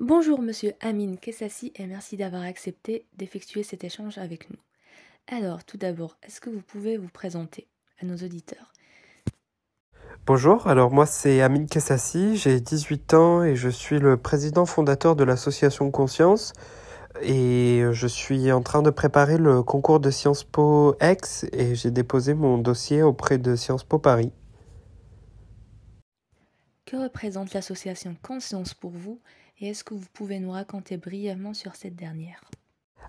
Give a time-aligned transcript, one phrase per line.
[0.00, 4.56] Bonjour Monsieur Amin Kessassi et merci d'avoir accepté d'effectuer cet échange avec nous.
[5.26, 7.66] Alors, tout d'abord, est-ce que vous pouvez vous présenter
[8.00, 8.72] à nos auditeurs?
[10.24, 15.16] Bonjour, alors moi c'est Amin Kessassi, j'ai 18 ans et je suis le président fondateur
[15.16, 16.52] de l'association Conscience
[17.20, 21.90] et je suis en train de préparer le concours de Sciences Po X et j'ai
[21.90, 24.30] déposé mon dossier auprès de Sciences Po Paris.
[26.86, 29.20] Que représente l'association Conscience pour vous
[29.60, 32.42] et est-ce que vous pouvez nous raconter brièvement sur cette dernière?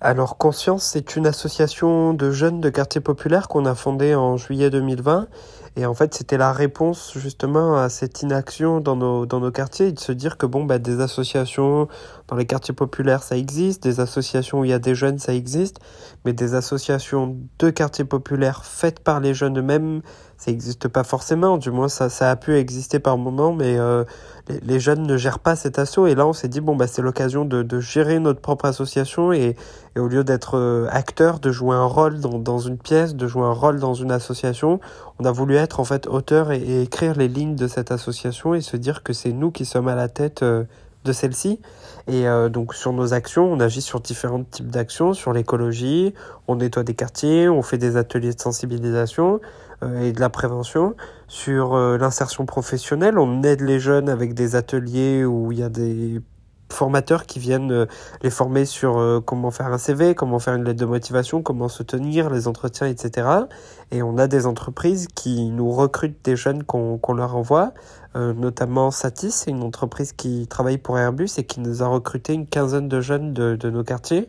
[0.00, 4.68] Alors Conscience, c'est une association de jeunes de quartier populaire qu'on a fondée en juillet
[4.68, 5.28] 2020.
[5.76, 10.10] Et en fait, c'était la réponse justement à cette inaction dans nos, quartiers de se
[10.10, 11.86] dire que bon, bah, des associations
[12.26, 15.34] dans les quartiers populaires, ça existe, des associations où il y a des jeunes, ça
[15.34, 15.78] existe,
[16.24, 20.02] mais des associations de quartiers populaires faites par les jeunes eux-mêmes,
[20.42, 21.56] ça n'existe pas forcément.
[21.56, 24.02] Du moins, ça, ça a pu exister par moment, mais euh,
[24.48, 26.08] les, jeunes ne gèrent pas cet assaut.
[26.08, 29.32] Et là, on s'est dit, bon, bah, c'est l'occasion de, de, gérer notre propre association
[29.32, 29.54] et,
[29.94, 33.28] et au lieu d'être euh, acteur, de jouer un rôle dans, dans, une pièce, de
[33.28, 34.80] jouer un rôle dans une association,
[35.20, 38.62] on a voulu être en fait auteur et, écrire les lignes de cette association et
[38.62, 40.64] se dire que c'est nous qui sommes à la tête euh,
[41.04, 41.60] de celle-ci.
[42.08, 46.14] Et euh, donc sur nos actions, on agit sur différents types d'actions, sur l'écologie,
[46.48, 49.40] on nettoie des quartiers, on fait des ateliers de sensibilisation
[49.82, 50.94] euh, et de la prévention.
[51.28, 55.68] Sur euh, l'insertion professionnelle, on aide les jeunes avec des ateliers où il y a
[55.68, 56.20] des
[56.72, 57.86] formateurs qui viennent
[58.22, 61.82] les former sur comment faire un CV, comment faire une lettre de motivation, comment se
[61.82, 63.28] tenir, les entretiens, etc.
[63.90, 67.72] Et on a des entreprises qui nous recrutent des jeunes qu'on leur envoie
[68.14, 72.34] euh, notamment Satis, c'est une entreprise qui travaille pour Airbus et qui nous a recruté
[72.34, 74.28] une quinzaine de jeunes de, de nos quartiers.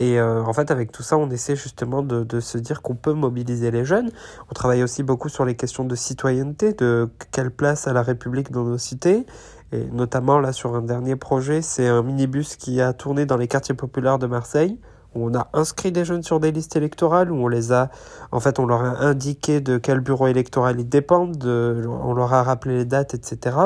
[0.00, 2.94] Et euh, en fait, avec tout ça, on essaie justement de, de se dire qu'on
[2.94, 4.10] peut mobiliser les jeunes.
[4.50, 8.50] On travaille aussi beaucoup sur les questions de citoyenneté, de quelle place a la République
[8.50, 9.24] dans nos cités.
[9.72, 13.48] Et notamment là sur un dernier projet, c'est un minibus qui a tourné dans les
[13.48, 14.78] quartiers populaires de Marseille
[15.14, 17.90] où on a inscrit des jeunes sur des listes électorales, où on les a,
[18.30, 22.32] en fait, on leur a indiqué de quel bureau électoral ils dépendent, de, on leur
[22.32, 23.56] a rappelé les dates, etc.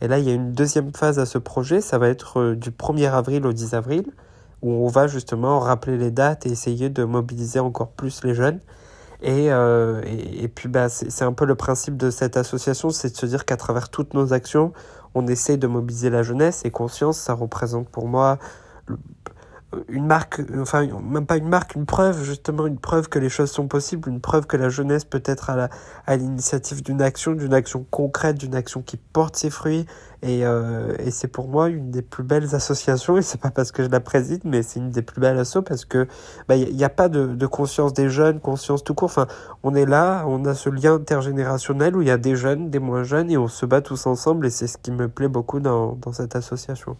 [0.00, 2.56] Et là, il y a une deuxième phase à ce projet, ça va être euh,
[2.56, 4.04] du 1er avril au 10 avril,
[4.62, 8.60] où on va justement rappeler les dates et essayer de mobiliser encore plus les jeunes.
[9.22, 13.10] Et, euh, et, et, puis, bah, c'est un peu le principe de cette association, c'est
[13.10, 14.72] de se dire qu'à travers toutes nos actions,
[15.14, 18.38] on essaie de mobiliser la jeunesse et conscience, ça représente pour moi
[19.88, 23.50] une marque, enfin même pas une marque, une preuve, justement une preuve que les choses
[23.50, 25.70] sont possibles, une preuve que la jeunesse peut être à, la,
[26.06, 29.86] à l'initiative d'une action, d'une action concrète, d'une action qui porte ses fruits.
[30.22, 33.72] Et, euh, et c'est pour moi une des plus belles associations, et c'est pas parce
[33.72, 36.06] que je la préside, mais c'est une des plus belles assos parce que
[36.48, 39.06] bah, il n'y a, pas de, de conscience des jeunes, conscience tout court.
[39.06, 39.26] Enfin,
[39.64, 42.78] on est là, on a ce lien intergénérationnel où il y a des jeunes, des
[42.78, 45.58] moins jeunes, et on se bat tous ensemble, et c'est ce qui me plaît beaucoup
[45.58, 46.96] dans, dans cette association.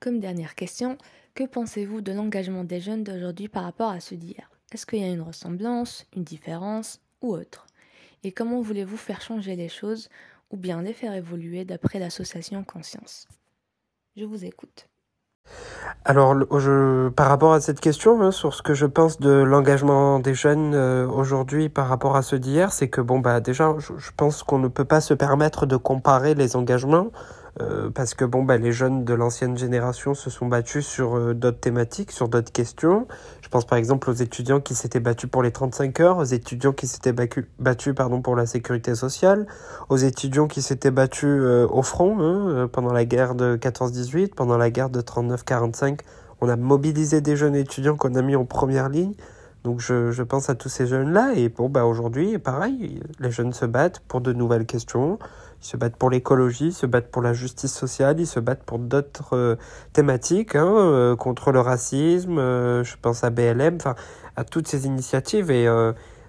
[0.00, 0.96] Comme dernière question,
[1.34, 4.48] que pensez-vous de l'engagement des jeunes d'aujourd'hui par rapport à ceux d'hier?
[4.70, 7.66] Est-ce qu'il y a une ressemblance, une différence ou autre?
[8.22, 10.08] Et comment voulez-vous faire changer les choses
[10.52, 13.26] ou bien les faire évoluer d'après l'association Conscience?
[14.16, 14.86] Je vous écoute.
[16.04, 16.36] Alors,
[17.16, 20.74] par rapport à cette question, hein, sur ce que je pense de l'engagement des jeunes
[20.74, 24.58] euh, aujourd'hui par rapport à ceux d'hier, c'est que bon bah déjà, je pense qu'on
[24.58, 27.08] ne peut pas se permettre de comparer les engagements
[27.60, 31.34] euh, parce que bon, bah, les jeunes de l'ancienne génération se sont battus sur euh,
[31.34, 33.08] d'autres thématiques, sur d'autres questions.
[33.42, 36.72] Je pense par exemple aux étudiants qui s'étaient battus pour les 35 heures, aux étudiants
[36.72, 39.46] qui s'étaient battus pardon, pour la sécurité sociale,
[39.88, 44.56] aux étudiants qui s'étaient battus euh, au front hein, pendant la guerre de 14-18, pendant
[44.56, 46.00] la guerre de 39-45.
[46.40, 49.14] On a mobilisé des jeunes étudiants qu'on a mis en première ligne.
[49.64, 53.66] Donc je, pense à tous ces jeunes-là et bon bah aujourd'hui pareil, les jeunes se
[53.66, 55.18] battent pour de nouvelles questions,
[55.60, 58.62] ils se battent pour l'écologie, ils se battent pour la justice sociale, ils se battent
[58.62, 59.56] pour d'autres euh,
[59.92, 63.96] thématiques, hein, euh, contre le racisme, euh, je pense à BLM, enfin
[64.36, 65.50] à toutes ces initiatives.
[65.50, 65.66] Et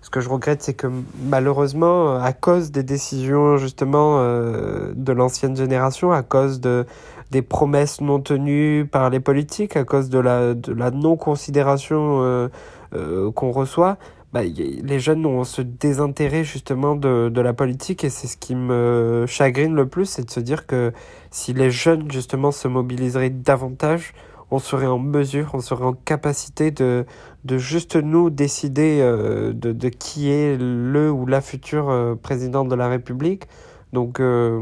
[0.02, 0.88] ce que je regrette, c'est que
[1.24, 6.88] malheureusement, à cause des décisions justement de l'ancienne génération, à cause de
[7.30, 12.50] des promesses non tenues par les politiques, à cause de la, de la non-considération
[12.92, 14.00] qu'on reçoit,
[14.32, 18.54] bah, les jeunes ont ce désintérêt justement de, de la politique et c'est ce qui
[18.54, 20.94] me chagrine le plus, c'est de se dire que
[21.32, 24.14] si les jeunes justement se mobiliseraient davantage,
[24.52, 27.06] on serait en mesure, on serait en capacité de,
[27.44, 32.70] de juste nous décider euh, de, de qui est le ou la future euh, présidente
[32.70, 33.48] de la République.
[33.94, 34.62] Donc euh,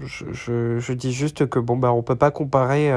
[0.00, 2.90] je, je, dis juste que bon bah on peut pas comparer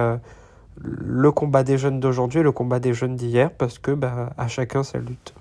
[0.77, 4.47] le combat des jeunes d'aujourd'hui et le combat des jeunes d'hier parce que bah à
[4.47, 5.33] chacun sa lutte.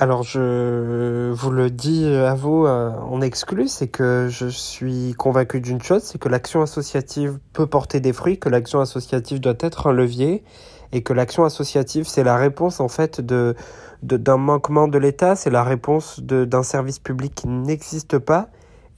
[0.00, 5.60] Alors je vous le dis à vous euh, en exclu, c'est que je suis convaincu
[5.60, 9.88] d'une chose, c'est que l'action associative peut porter des fruits, que l'action associative doit être
[9.88, 10.44] un levier
[10.92, 13.56] et que l'action associative c'est la réponse en fait de
[14.04, 18.50] d'un manquement de l'État, c'est la réponse d'un service public qui n'existe pas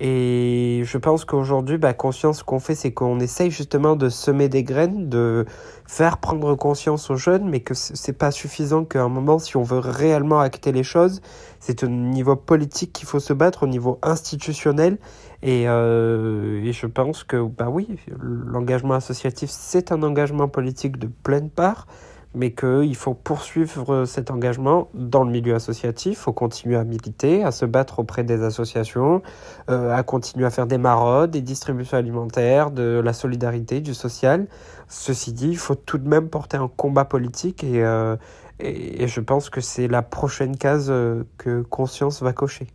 [0.02, 4.64] et je pense qu'aujourd'hui, bah, conscience qu'on fait, c'est qu'on essaye justement de semer des
[4.64, 5.44] graines, de
[5.86, 9.62] faire prendre conscience aux jeunes, mais que c'est pas suffisant qu'à un moment, si on
[9.62, 11.20] veut réellement acter les choses,
[11.58, 14.96] c'est au niveau politique qu'il faut se battre, au niveau institutionnel.
[15.42, 17.86] Et, euh, et je pense que, bah oui,
[18.18, 21.86] l'engagement associatif, c'est un engagement politique de pleine part
[22.34, 27.42] mais qu'il faut poursuivre cet engagement dans le milieu associatif, il faut continuer à militer,
[27.42, 29.22] à se battre auprès des associations,
[29.68, 34.46] euh, à continuer à faire des maraudes, des distributions alimentaires, de la solidarité, du social.
[34.88, 38.16] Ceci dit, il faut tout de même porter un combat politique et, euh,
[38.60, 42.68] et, je pense que c'est la prochaine case euh, que Conscience va cocher.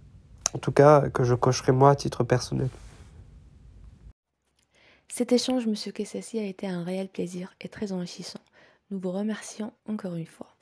[0.54, 2.70] En tout cas, que je cocherai moi à titre personnel.
[5.08, 8.40] Cet échange, Monsieur Kessassi, a été un réel plaisir et très enrichissant.
[8.90, 10.55] Nous vous remercions encore une fois.